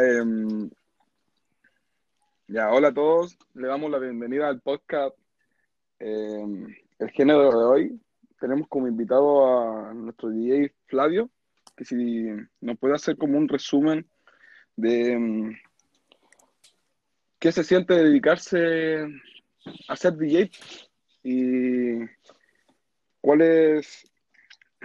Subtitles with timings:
[0.00, 0.70] Em,
[2.46, 3.36] ya, hola a todos.
[3.54, 5.16] Le damos la bienvenida al podcast
[5.98, 8.00] em, El Género de hoy.
[8.38, 11.30] Tenemos como invitado a nuestro DJ Flavio,
[11.76, 12.28] que si
[12.60, 14.06] nos puede hacer como un resumen
[14.76, 15.56] de em,
[17.40, 19.04] qué se siente dedicarse
[19.88, 20.50] a ser DJ
[21.24, 22.06] y
[23.20, 24.08] cuáles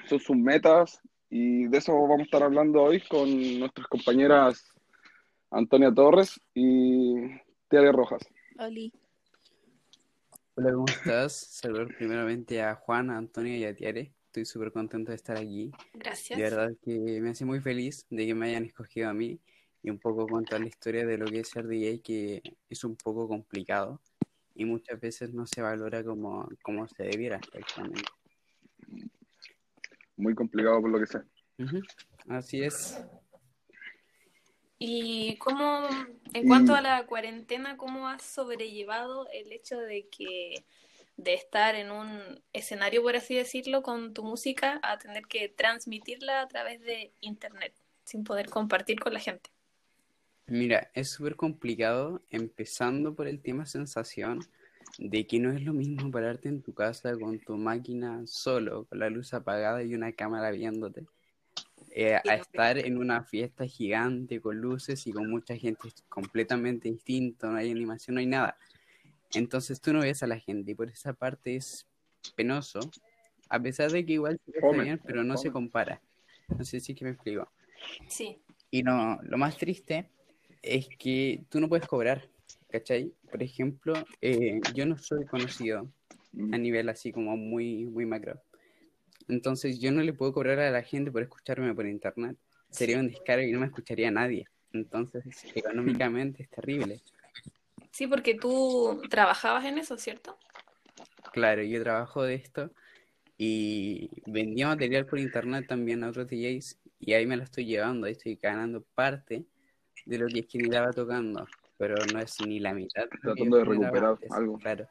[0.07, 0.99] son sus metas
[1.29, 4.72] y de eso vamos a estar hablando hoy con nuestras compañeras
[5.53, 7.13] Antonia Torres y
[7.69, 8.23] Tiare Rojas.
[8.57, 8.91] Oli.
[10.55, 11.33] Hola, ¿cómo estás?
[11.33, 14.15] Saludar primeramente a Juan, a Antonia y a Tiare.
[14.25, 15.71] Estoy súper contento de estar aquí.
[15.93, 16.37] Gracias.
[16.37, 19.39] De verdad que me hace muy feliz de que me hayan escogido a mí
[19.83, 22.95] y un poco contar la historia de lo que es ser DJ, que es un
[22.95, 24.01] poco complicado
[24.55, 28.09] y muchas veces no se valora como, como se debiera exactamente.
[30.17, 31.19] Muy complicado por lo que sé.
[31.59, 31.79] Ujú,
[32.27, 32.99] Así es.
[34.79, 35.87] Y cómo,
[36.33, 40.65] en Y- cuanto a la cuarentena, ¿cómo has sobrellevado el hecho de que
[41.17, 46.41] de estar en un escenario, por así decirlo, con tu música, a tener que transmitirla
[46.41, 49.51] a través de internet, sin poder compartir con la gente?
[50.47, 54.39] Mira, es súper complicado empezando por el tema sensación
[54.97, 58.99] de que no es lo mismo pararte en tu casa con tu máquina solo, con
[58.99, 61.05] la luz apagada y una cámara viéndote,
[61.95, 67.51] eh, a estar en una fiesta gigante con luces y con mucha gente completamente distinto,
[67.51, 68.57] no hay animación, no hay nada.
[69.35, 71.85] Entonces tú no ves a la gente y por esa parte es
[72.35, 72.79] penoso,
[73.47, 76.01] a pesar de que igual se Fome, bien, pero no se compara.
[76.47, 77.51] No sé si es que me explico.
[78.07, 78.39] Sí,
[78.71, 80.09] Y no, lo más triste
[80.63, 82.27] es que tú no puedes cobrar,
[82.71, 83.13] ¿cachai?
[83.29, 85.87] Por ejemplo, eh, yo no soy conocido
[86.51, 88.41] a nivel así como muy, muy macro.
[89.27, 92.37] Entonces yo no le puedo cobrar a la gente por escucharme por internet.
[92.69, 94.45] Sería un descargo y no me escucharía nadie.
[94.73, 95.23] Entonces,
[95.55, 97.01] económicamente es terrible.
[97.91, 100.37] sí, porque tú trabajabas en eso, ¿cierto?
[101.31, 102.71] Claro, yo trabajo de esto
[103.37, 108.07] y vendía material por internet también a otros DJs y ahí me lo estoy llevando,
[108.07, 109.45] ahí estoy ganando parte
[110.05, 111.45] de lo que es que estaba tocando,
[111.77, 113.07] pero no es ni la mitad.
[113.21, 114.57] Tratando de recuperar antes, algo.
[114.59, 114.87] Claro,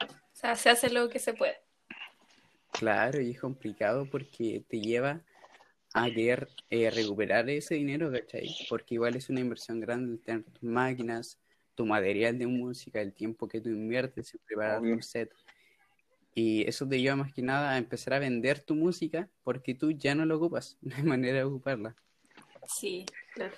[0.00, 1.65] O sea, se hace lo que se puede.
[2.78, 5.22] Claro, y es complicado porque te lleva
[5.94, 8.54] a querer eh, recuperar ese dinero, ¿cachai?
[8.68, 11.38] Porque igual es una inversión grande tener tus máquinas,
[11.74, 14.96] tu material de música, el tiempo que tú inviertes en preparar Obvio.
[14.96, 15.32] tu set.
[16.34, 19.90] Y eso te lleva más que nada a empezar a vender tu música porque tú
[19.92, 21.96] ya no lo ocupas, no hay manera de ocuparla.
[22.66, 23.54] Sí, claro.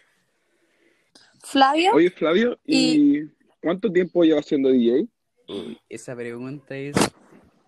[1.43, 3.23] Flavio, Oye, Flavio, ¿y,
[3.61, 5.07] cuánto tiempo llevas siendo DJ?
[5.49, 6.97] Uy, esa pregunta es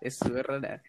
[0.01, 0.83] es súper rara.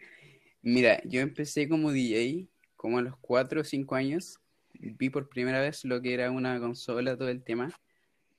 [0.63, 4.39] Mira, yo empecé como DJ como a los 4 o 5 años.
[4.75, 7.69] Vi por primera vez lo que era una consola, todo el tema.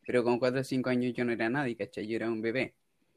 [0.06, 2.08] Pero con 4 o 5 años yo no era nadie, ¿cachai?
[2.08, 2.76] Yo era un bebé.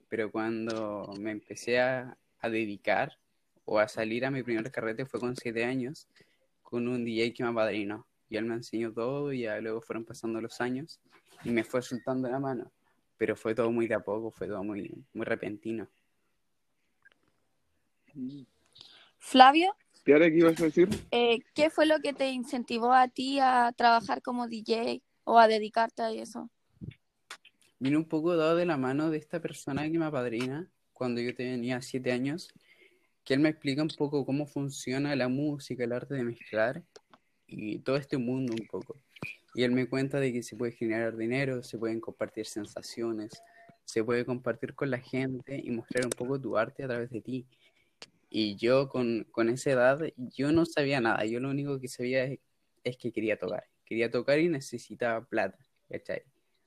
[0.09, 3.17] Pero cuando me empecé a, a dedicar
[3.65, 6.09] o a salir a mi primer carrete fue con 7 años
[6.63, 8.07] con un DJ que me apadrinó.
[8.29, 11.01] Y él me enseñó todo y ya luego fueron pasando los años
[11.45, 12.73] y me fue soltando la mano.
[13.19, 15.89] Pero fue todo muy de a poco, fue todo muy, muy repentino.
[19.27, 20.89] Flavio, Tiare, ¿qué ibas a decir?
[21.11, 25.49] eh, ¿qué fue lo que te incentivó a ti a trabajar como DJ o a
[25.49, 26.49] dedicarte a eso?
[27.81, 31.35] Vine un poco dado de la mano de esta persona que me apadrina cuando yo
[31.35, 32.55] tenía siete años,
[33.25, 36.85] que él me explica un poco cómo funciona la música, el arte de mezclar
[37.49, 38.95] y todo este mundo un poco.
[39.57, 43.43] Y él me cuenta de que se puede generar dinero, se pueden compartir sensaciones,
[43.85, 47.21] se puede compartir con la gente y mostrar un poco tu arte a través de
[47.21, 47.45] ti.
[48.39, 52.25] Y yo con, con esa edad, yo no sabía nada, yo lo único que sabía
[52.25, 52.39] es,
[52.85, 53.65] es que quería tocar.
[53.87, 55.57] Quería tocar y necesitaba plata,
[55.89, 56.23] ¿cachai?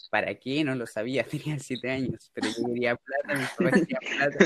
[0.09, 0.63] ¿Para qué?
[0.63, 4.45] No lo sabía, tenía siete años, pero yo quería plata, mis papás plata.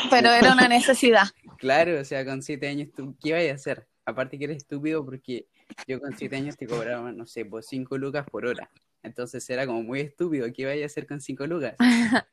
[0.10, 1.26] Pero era una necesidad.
[1.58, 3.86] Claro, o sea, con siete años, ¿tú qué vas a hacer?
[4.06, 5.48] Aparte que eres estúpido porque
[5.86, 8.70] yo con siete años te cobraba, no sé, por cinco lucas por hora.
[9.02, 11.74] Entonces era como muy estúpido, ¿qué vaya a hacer con cinco lucas?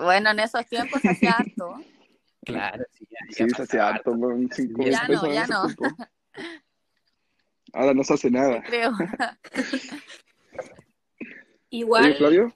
[0.00, 1.74] Bueno, en esos tiempos hacía harto.
[2.48, 5.66] Claro, sí, ya, ya Sí, se hace pasaba harto con cinco Ya no, ya no.
[5.66, 5.96] tiempo.
[7.74, 8.62] Ahora no se hace nada.
[8.62, 8.92] creo.
[11.70, 12.54] Igual, Oye, Flavio,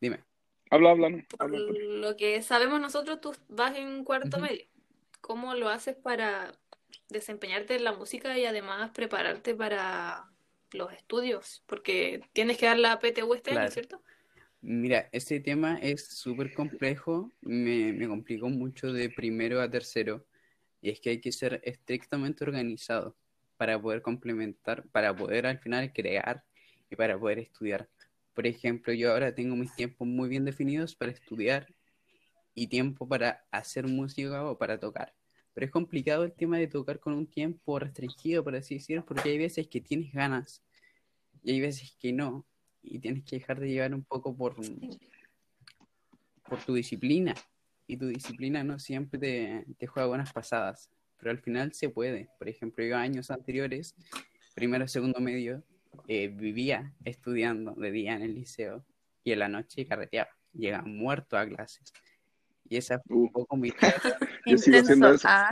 [0.00, 0.24] Dime.
[0.70, 1.10] habla, habla.
[1.10, 1.58] no, por habla.
[1.60, 4.46] lo que sabemos nosotros, tú vas en cuarto Ujú.
[4.46, 4.66] medio.
[5.20, 6.52] ¿Cómo lo haces para
[7.08, 10.28] desempeñarte en la música y además prepararte para
[10.72, 11.62] los estudios?
[11.66, 13.70] Porque tienes que dar la PTU este año, Claro.
[13.70, 14.02] ¿cierto?
[14.64, 20.24] Mira, este tema es súper complejo, me, complicó mucho de primero a tercero,
[20.80, 23.16] y es que hay que ser estrictamente organizado
[23.56, 26.44] para poder complementar, para poder al final crear
[26.88, 27.88] y para poder estudiar,
[28.34, 31.66] Por ejemplo, yo ahora tengo mis tiempos muy bien definidos para estudiar
[32.54, 35.12] y tiempo para hacer música o para tocar.
[35.54, 39.30] Pero es complicado el tema de tocar con un tiempo restringido, por así decirlo, porque
[39.30, 40.62] hay veces que tienes ganas
[41.42, 42.46] y hay veces que no.
[42.82, 44.56] Y tienes que dejar de llevar un poco por,
[46.48, 47.34] por tu disciplina.
[47.86, 50.90] Y tu disciplina no siempre te, te juega buenas pasadas.
[51.18, 52.28] Pero al final se puede.
[52.38, 53.94] Por ejemplo, yo años anteriores,
[54.54, 55.62] primero, segundo medio,
[56.08, 58.84] eh, vivía estudiando de día en el liceo
[59.24, 60.30] y en la noche carreteaba.
[60.52, 61.92] Llegaba muerto a clases.
[62.68, 63.32] Y esa fue un Uh.
[63.32, 63.70] poco mi
[64.46, 65.14] Yo sigo haciendo Intenso.
[65.14, 65.28] eso.
[65.28, 65.50] Ah,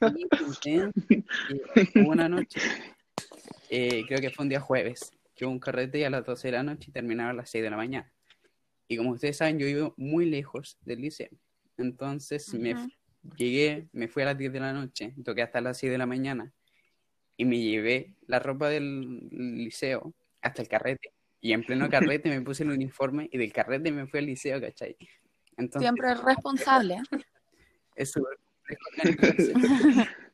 [2.06, 2.60] una noche,
[3.70, 5.10] eh, creo que fue un día jueves,
[5.44, 7.70] hubo un carrete a las 12 de la noche y terminaba a las 6 de
[7.70, 8.12] la mañana.
[8.88, 11.30] Y como ustedes saben, yo vivo muy lejos del liceo.
[11.76, 12.88] Entonces me Ujú.
[13.36, 16.06] llegué, me fui a las 10 de la noche, toqué hasta las 6 de la
[16.06, 16.52] mañana
[17.36, 21.12] y me llevé la ropa del liceo hasta el carrete.
[21.40, 24.60] Y en pleno carrete me puse el uniforme y del carrete me fui al liceo,
[24.60, 24.96] ¿cachai?
[25.56, 26.96] Entonces, siempre es responsable.
[27.94, 28.38] es súper.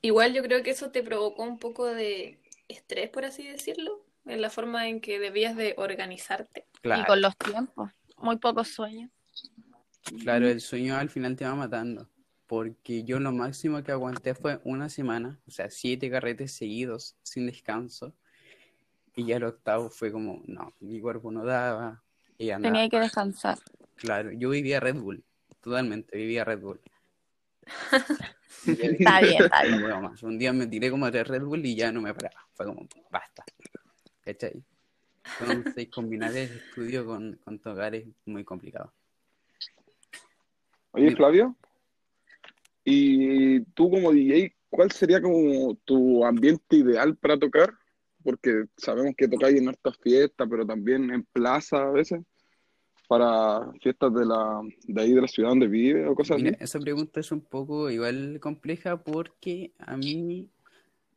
[0.00, 2.38] Igual yo creo que eso te provocó un poco de
[2.68, 6.66] estrés, por así decirlo, en la forma en que debías de organizarte.
[6.82, 7.90] Y con los tiempos.
[8.18, 9.10] Muy pocos sueños.
[10.22, 12.08] Claro, el sueño al final te va matando,
[12.46, 17.46] porque yo lo máximo que aguanté fue una semana, o sea, siete carretes seguidos, sin
[17.46, 18.14] descanso,
[19.16, 22.02] y ya el octavo fue como, no, mi cuerpo no daba,
[22.36, 23.58] y andaba, Tenía que descansar.
[23.96, 25.24] claro, yo vivía Red Bull,
[25.60, 26.80] totalmente, vivía Red Bull.
[28.66, 29.76] Está bien, está bien.
[29.76, 30.22] no puedo más.
[30.22, 32.86] Un día me tiré como de Red Bull y ya no me paraba, fue como,
[33.10, 33.44] basta,
[34.22, 34.62] ¿cachai?
[35.40, 38.92] Entonces, combinar el estudio con, con tocar es muy complicado.
[40.92, 41.14] Oye.
[41.16, 41.56] Flavio,
[42.84, 47.72] y tú como DJ, ¿cuál sería como tu ambiente ideal para tocar?
[48.22, 52.20] Porque sabemos que tocáis en hartas fiestas, pero también en plaza a veces,
[53.08, 56.44] para fiestas de la, de ahí de la ciudad donde vive o cosas así.
[56.44, 60.48] Mira, esa pregunta es un poco igual compleja porque a mí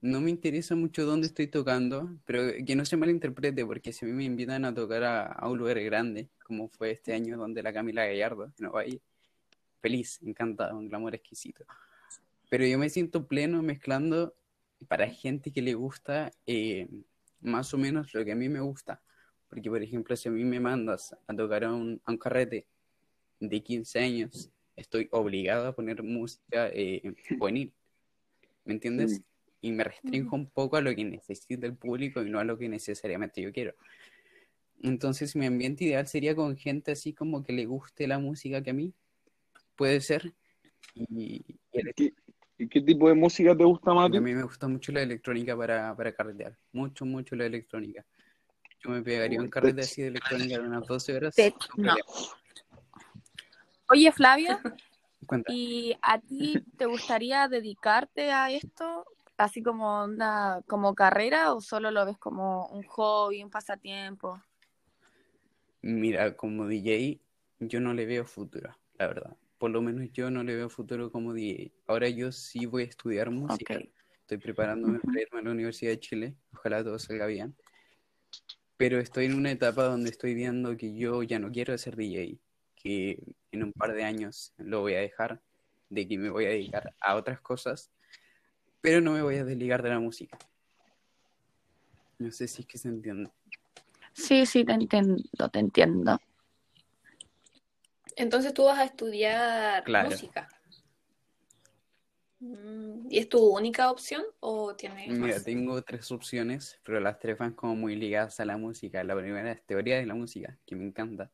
[0.01, 4.07] no me interesa mucho dónde estoy tocando, pero que no se malinterprete, porque si a
[4.07, 7.63] mí me invitan a tocar a, a un lugar grande, como fue este año donde
[7.63, 8.83] la Camila Gallardo, no va
[9.81, 11.65] feliz, encantado, un glamour exquisito.
[12.49, 14.33] Pero yo me siento pleno mezclando
[14.87, 16.87] para gente que le gusta eh,
[17.41, 19.01] más o menos lo que a mí me gusta.
[19.49, 22.67] Porque, por ejemplo, si a mí me mandas a tocar a un, a un carrete
[23.39, 27.01] de 15 años, estoy obligado a poner música eh,
[27.37, 27.73] juvenil.
[28.65, 29.21] ¿Me entiendes?
[29.61, 32.57] Y me restringo un poco a lo que necesita el público y no a lo
[32.57, 33.73] que necesariamente yo quiero.
[34.83, 38.69] Entonces, mi ambiente ideal sería con gente así como que le guste la música que
[38.69, 38.93] a mí.
[39.75, 40.33] Puede ser.
[40.93, 42.13] Y, y el- ¿Qué-
[42.59, 44.07] ¿Y qué tipo de música te gusta más?
[44.07, 44.17] a ti?
[44.17, 46.57] a mí me gusta mucho la electrónica para, para carretear.
[46.71, 48.03] Mucho, mucho la electrónica.
[48.87, 51.35] Yo me pegaría un carrete así de electrónica de unas 12 horas.
[51.75, 51.93] No.
[53.89, 54.61] Oye, Flavia,
[55.27, 55.51] Cuenta.
[55.51, 59.05] ¿y a ti te gustaría dedicarte a esto
[59.35, 64.41] así como una como carrera o solo lo ves como un hobby, un pasatiempo?
[65.81, 67.19] Mira, como DJ,
[67.59, 69.35] yo no le veo futuro, la verdad.
[69.57, 71.73] Por lo menos yo no le veo futuro como DJ.
[71.87, 73.81] Ahora yo sí voy a estudiar música.
[74.21, 76.35] Estoy preparándome para irme a la Universidad de Chile.
[76.53, 77.53] Ojalá todo salga bien.
[78.77, 82.37] Pero estoy en una etapa donde estoy viendo que yo ya no quiero ser DJ.
[82.75, 83.19] Que
[83.51, 85.41] en un par de años lo voy a dejar.
[85.89, 87.91] De que me voy a dedicar a otras cosas.
[88.81, 90.37] Pero no me voy a desligar de la música.
[92.19, 93.31] No sé si es que se entiende.
[94.13, 96.19] Sí, sí, te entiendo, te entiendo.
[98.15, 100.09] Entonces tú vas a estudiar Claro.
[100.09, 100.49] música.
[102.39, 105.43] Mm, ¿Y es tu única opción o tienes Mira, más?
[105.43, 109.03] tengo tres opciones, pero las tres van como muy ligadas a la música.
[109.03, 111.31] La primera es teoría de la música, que me encanta.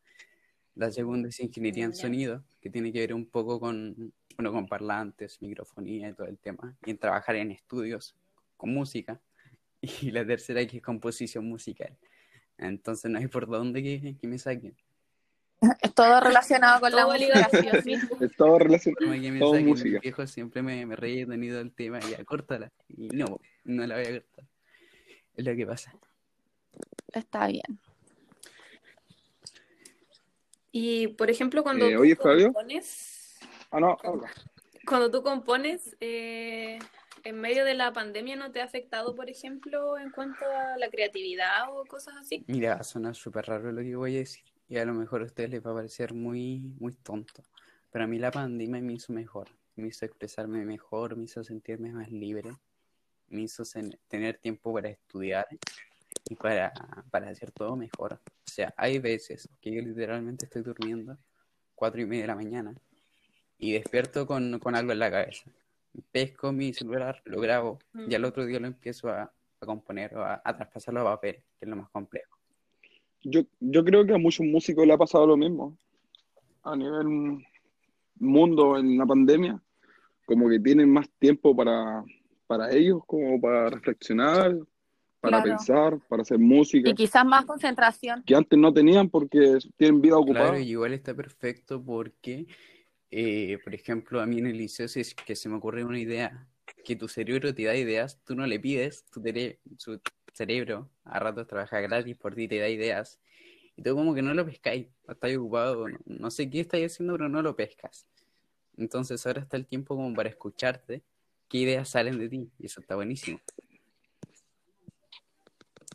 [0.76, 4.68] La segunda es ingeniería en sonido, que tiene que ver un poco con, bueno, con
[4.68, 8.16] parlantes, microfonía y todo el tema, y en trabajar en estudios
[8.58, 9.20] con música.
[10.02, 11.98] Y la tercera que es composición musical.
[12.58, 14.74] Entonces no hay por dónde que, que me saquen.
[15.82, 17.50] Es todo relacionado con la música.
[17.54, 19.06] Es todo relacionado.
[19.08, 19.90] Forma que me Todo música.
[19.90, 22.72] Mis viejos siempre me, me reí tenido el tema, ya, córtala.
[22.90, 24.46] Y no, no la voy a cortar.
[25.36, 25.94] Es lo que pasa.
[27.14, 27.80] Está bien.
[30.72, 32.46] Y por ejemplo, cuando Eh, tú oye, Fabio.
[32.52, 33.40] compones,
[33.72, 34.32] Ah, no, habla.
[34.88, 36.80] cuando tú compones, eh,
[37.24, 40.90] en medio de la pandemia, ¿no te ha afectado, por ejemplo, en cuanto a la
[40.90, 42.44] creatividad o cosas así?
[42.48, 44.44] Mira, va a sonar súper raro lo que voy a decir.
[44.74, 47.44] Y a lo mejor a ustedes les va a parecer muy, muy tonto.
[47.92, 49.48] Pero a mí la pandemia me hizo mejor.
[49.76, 52.50] Me hizo expresarme mejor, me hizo sentirme más libre.
[53.28, 53.62] Me hizo
[54.08, 55.46] tener tiempo para estudiar.
[56.28, 56.74] y para,
[57.12, 58.14] para hacer todo mejor.
[58.14, 61.20] O sea, hay veces que yo literalmente estoy durmiendo
[61.76, 62.74] cuatro y media de la mañana
[63.60, 65.52] y despierto con, con algo en la cabeza.
[66.12, 68.26] Pesco mi celular, lo grabo y al Mm.
[68.26, 69.22] otro día lo empiezo a,
[69.60, 72.33] a componer o a, a traspasarlo a papel, que es lo más complejo.
[73.24, 75.78] Yo, yo creo que a muchos músicos le ha pasado lo mismo.
[76.64, 77.44] A nivel
[78.16, 79.62] mundo en la pandemia,
[80.26, 82.04] como que tienen más tiempo para,
[82.48, 84.58] para ellos, como para reflexionar,
[85.20, 85.44] para Claro.
[85.44, 88.24] pensar, para hacer música, Y quizás más concentración.
[88.24, 90.50] que antes no tenían porque tienen vida ocupada.
[90.52, 92.46] Claro, y igual está perfecto porque,
[93.10, 96.00] eh, por ejemplo, a mí en el liceo, si es que se me ocurre una
[96.00, 96.48] idea,
[96.86, 100.00] que tu cerebro te da ideas, tú no le pides, tere- su
[100.34, 103.20] cerebro a ratos trabaja gratis por ti, te da ideas,
[103.76, 107.14] y tú como que no lo pescáis, estáis ocupado, no, no sé qué estáis haciendo,
[107.14, 108.06] pero no lo pescas.
[108.78, 111.04] Entonces ahora está el tiempo como para escucharte,
[111.48, 113.40] qué ideas salen de ti, y eso está buenísimo.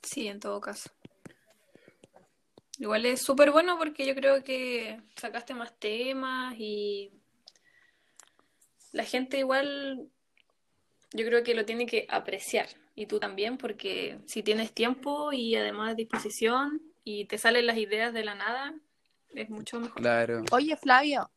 [0.02, 0.90] Sí, en todo caso.
[2.78, 7.10] Igual es súper bueno porque yo creo que sacaste más temas y
[8.92, 10.08] la gente igual,
[11.12, 12.68] yo creo que lo tiene que apreciar.
[12.98, 18.12] Y tú también, porque si tienes tiempo y además disposición y te salen las ideas
[18.12, 18.74] de la nada,
[19.36, 20.02] es mucho mejor.
[20.02, 20.42] Claro.
[20.50, 21.30] Oye, Flavio,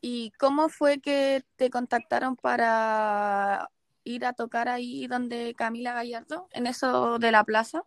[0.00, 3.68] ¿y cómo fue que te contactaron para
[4.04, 7.84] ir a tocar ahí donde Camila Gallardo, en eso de la plaza?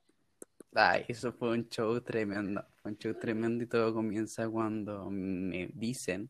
[0.75, 5.72] Ay, eso fue un show tremendo, fue un show tremendo y todo comienza cuando me
[5.74, 6.29] dicen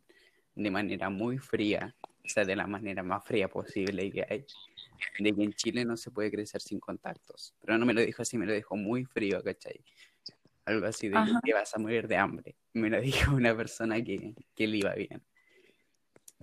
[0.56, 4.46] de manera muy fría, o sea, de la manera más fría posible que hay,
[5.20, 7.54] de que en Chile no se puede crecer sin contactos.
[7.62, 9.84] Pero no me lo dijo así, me lo dijo muy frío, ¿cachai?
[10.66, 11.42] Algo así de que Ajá.
[11.44, 12.56] te vas a morir de hambre.
[12.74, 15.22] Me lo dijo una persona que, que le iba bien.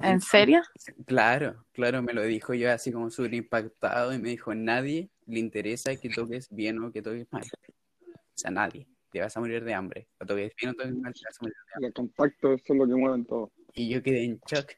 [0.00, 0.62] ¿En serio?
[1.07, 5.41] Claro, claro, me lo dijo yo así como súper impactado y me dijo, nadie le
[5.41, 7.43] interesa que toques bien o que toques mal.
[7.43, 8.87] O sea, nadie.
[9.11, 10.09] Te vas a morir de hambre.
[10.21, 11.88] O toques bien o toques mal, te vas a morir de hambre.
[11.88, 13.53] Los contactos son lo que mueven todo.
[13.75, 14.73] Y yo quedé en shock.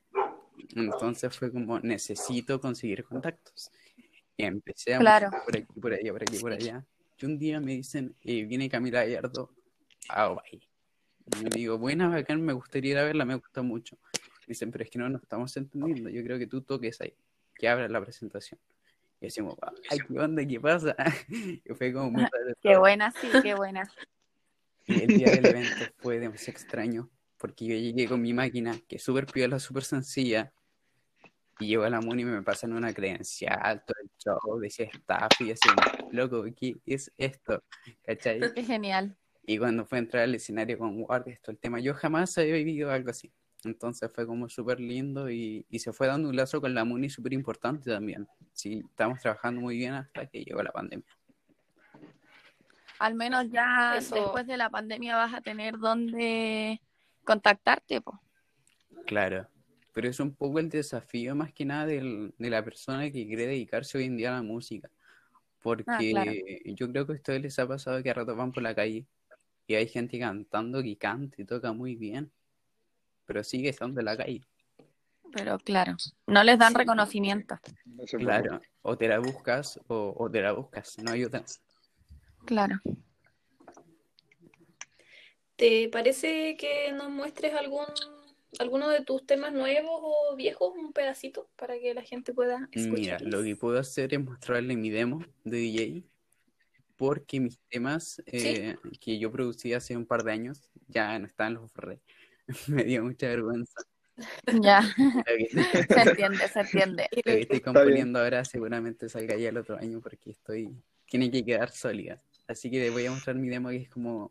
[0.74, 3.70] Entonces fue como, necesito conseguir contactos.
[4.36, 5.30] Y empecé a Claro.
[5.44, 6.84] por aquí, por allá, por aquí, por allá.
[7.18, 9.50] Y un día me dicen, eh, viene Camila Gallardo
[10.08, 10.62] a Ovalle.
[11.26, 13.98] Y yo digo, buena, bacán, me gustaría ir a verla, me gusta mucho.
[14.46, 16.08] Dicen, pero es que no nos estamos entendiendo.
[16.10, 17.14] Yo creo que tú toques ahí,
[17.54, 18.58] que abra la presentación.
[19.20, 19.54] Y decimos,
[19.90, 20.46] ay, ¿qué onda?
[20.46, 20.96] ¿Qué pasa?
[21.64, 22.24] Y fue como muy
[22.62, 23.82] Qué buena, sí, qué buena.
[24.86, 28.96] y el día del evento fue demasiado extraño, porque yo llegué con mi máquina, que
[28.96, 30.52] es súper piola, súper sencilla,
[31.60, 35.40] y llego a la MUNI y me pasan una credencial, todo el show, decía staff,
[35.40, 35.68] y así,
[36.10, 37.62] loco, ¿qué es esto?
[38.02, 38.40] ¿Cachai?
[38.54, 39.16] Qué genial.
[39.46, 42.54] Y cuando fue a entrar al escenario con guardias, todo el tema, yo jamás había
[42.54, 43.32] vivido algo así.
[43.64, 47.10] Entonces fue como súper lindo y, y se fue dando un lazo con la MUNI
[47.10, 48.26] súper importante también.
[48.52, 51.06] Sí, estamos trabajando muy bien hasta que llegó la pandemia.
[53.00, 54.14] Al menos ya Eso.
[54.14, 56.80] después de la pandemia vas a tener donde
[57.24, 58.20] contactarte, po.
[59.06, 59.48] Claro,
[59.92, 63.46] pero es un poco el desafío más que nada del- de la persona que quiere
[63.46, 64.90] dedicarse hoy en día a la música.
[65.62, 66.32] Porque Ah, claro.
[66.64, 69.04] yo creo que a ustedes les ha pasado que a ratos van por la calle
[69.66, 72.30] y hay gente cantando que canta y toca muy bien,
[73.26, 74.40] pero sigue estando en la calle.
[75.32, 77.58] Pero claro, no les dan reconocimiento.
[78.18, 81.44] Claro, o te la buscas o, o te la buscas, no hay otra.
[82.46, 82.80] Claro.
[85.56, 87.84] ¿Te parece que nos muestres algún
[88.58, 93.16] alguno de tus temas nuevos o viejos, un pedacito, para que la gente pueda Mira,
[93.16, 93.22] escuchar?
[93.22, 96.04] lo que puedo hacer es mostrarle mi demo de DJ,
[96.96, 101.54] porque mis temas eh, que yo producí hace un par de años ya no están,
[101.54, 102.00] los borré.
[102.68, 103.80] Me dio mucha vergüenza.
[104.60, 104.82] Ya,
[105.88, 107.08] se entiende, se entiende.
[107.12, 110.76] lo que estoy componiendo ahora seguramente salga ya el otro año porque estoy,
[111.06, 112.20] tiene que quedar sólida.
[112.46, 114.30] Así que les voy a mostrar mi demo que es como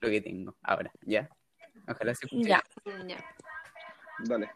[0.00, 1.30] lo que tengo ahora, ¿ya?
[1.88, 2.48] Ojalá se escuche.
[2.48, 2.62] Ya.
[3.06, 3.16] Ya.
[4.20, 4.50] Dale.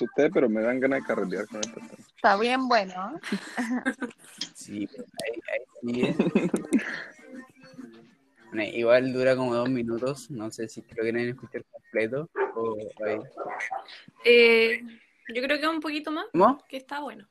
[0.00, 1.92] Ustedes, pero me dan ganas de carretear con este tema.
[2.16, 3.20] Está bien bueno.
[4.54, 6.16] Sí, ahí, ahí
[8.74, 13.18] Igual dura como dos minutos, no sé si lo quieren escuchar completo o ahí.
[14.24, 14.80] Eh,
[15.34, 16.62] yo creo que un poquito más, ¿Cómo?
[16.68, 17.26] que está bueno.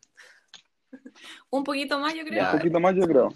[1.50, 2.42] Un poquito más, yo creo.
[2.42, 2.52] Ya.
[2.52, 3.34] Un poquito más, yo creo.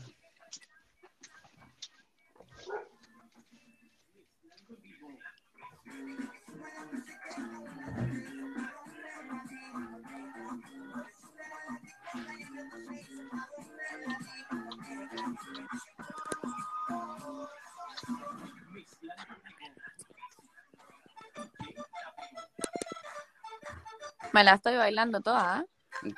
[24.38, 25.66] Me la estoy bailando toda, ¿ah?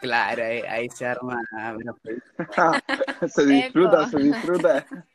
[0.02, 1.42] Claro, ahí, ahí se arma.
[3.30, 4.86] se disfruta, se disfruta.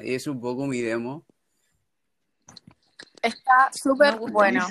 [0.00, 1.24] ahí es un poco mi demo.
[3.22, 4.66] Está súper bueno.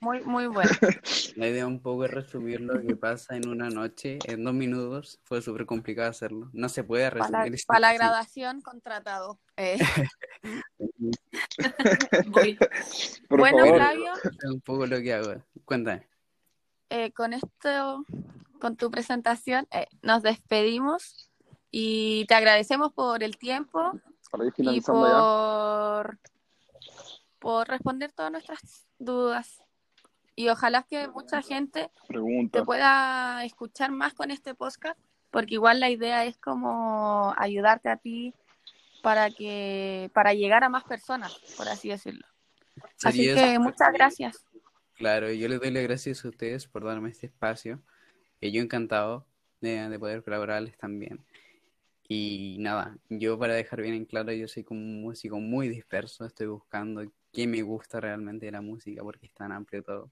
[0.00, 0.70] Muy, muy bueno.
[1.38, 5.20] La idea un poco es resumir lo que pasa en una noche, en dos minutos.
[5.22, 6.50] Fue súper complicado hacerlo.
[6.52, 7.54] No se puede Para resumir.
[7.54, 9.38] esto para la graduación, contratado.
[9.56, 9.78] Eh,
[12.26, 12.58] Voy.
[13.28, 13.76] Por bueno, favor.
[13.76, 15.34] Flavio, Es un poco lo que hago.
[15.64, 16.08] Cuéntame.
[16.90, 18.04] eh, con esto,
[18.60, 21.30] con tu presentación, eh, nos despedimos
[21.70, 23.92] y te agradecemos por el tiempo
[24.32, 24.86] Para y ya.
[24.92, 26.18] por,
[27.38, 29.62] por responder todas nuestras dudas.
[30.38, 31.90] Y ojalá que mucha gente
[32.52, 34.96] te pueda escuchar más con este podcast,
[35.32, 38.32] porque igual la idea es como ayudarte a ti
[39.02, 42.24] para que para llegar a más personas, por así decirlo.
[43.02, 44.44] Así que muchas gracias.
[44.94, 47.82] Claro, yo les doy las gracias a ustedes por darme este espacio.
[48.40, 49.26] Y yo encantado
[49.60, 51.18] de, de poder colaborarles también.
[52.06, 56.24] Y nada, yo para dejar bien en claro, yo soy como un músico muy disperso,
[56.24, 60.10] estoy buscando qué me gusta realmente de la música porque es tan amplio todo.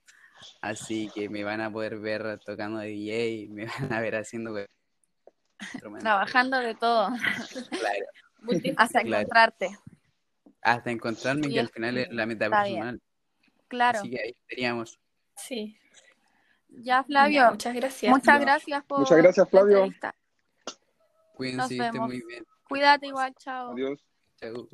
[0.61, 4.55] Así que me van a poder ver tocando de DJ, me van a ver haciendo
[5.61, 6.02] instrumentos.
[6.02, 7.09] Trabajando de todo
[7.70, 8.07] Claro,
[8.76, 9.22] hasta Claro.
[9.22, 9.79] encontrarte.
[10.62, 12.74] hasta encontrarme Y que al final es la meta está bien.
[12.76, 13.02] personal.
[13.68, 13.98] Claro.
[14.00, 14.98] Así que ahí estaríamos.
[15.37, 15.79] Sí.
[16.68, 18.11] Ya, Flavio, Muchas gracias.
[18.12, 19.88] muchas gracias por Muchas gracias, la Flavio.
[21.35, 22.09] Cuídense Nos vemos.
[22.09, 22.44] muy bien.
[22.68, 23.72] Cuídate igual, chao.
[23.72, 24.05] Adiós.
[24.40, 24.68] Chau.